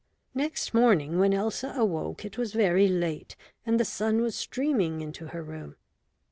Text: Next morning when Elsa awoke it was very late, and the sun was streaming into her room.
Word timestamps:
Next 0.33 0.73
morning 0.73 1.19
when 1.19 1.31
Elsa 1.31 1.75
awoke 1.77 2.25
it 2.25 2.35
was 2.35 2.53
very 2.55 2.87
late, 2.87 3.35
and 3.67 3.79
the 3.79 3.85
sun 3.85 4.19
was 4.21 4.33
streaming 4.35 4.99
into 4.99 5.27
her 5.27 5.43
room. 5.43 5.75